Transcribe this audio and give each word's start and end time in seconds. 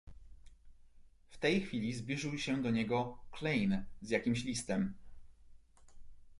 "W 1.29 1.37
tej 1.37 1.61
chwili 1.61 1.93
zbliżył 1.93 2.37
się 2.37 2.61
do 2.61 2.69
niego 2.71 3.17
Klejn 3.31 3.85
z 4.01 4.09
jakimś 4.09 4.43
listem." 4.43 4.93